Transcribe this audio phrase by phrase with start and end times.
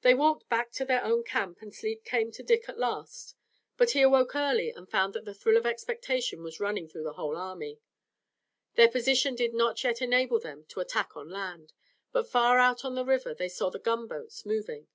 [0.00, 3.34] They walked back to their own camp and sleep came to Dick at last.
[3.76, 7.12] But he awoke early and found that the thrill of expectation was running through the
[7.12, 7.78] whole army.
[8.76, 11.74] Their position did not yet enable them to attack on land,
[12.12, 14.88] but far out on the river they saw the gunboats moving.